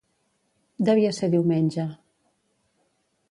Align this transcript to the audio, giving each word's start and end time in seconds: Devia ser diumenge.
Devia 0.87 1.11
ser 1.17 1.29
diumenge. 1.35 1.85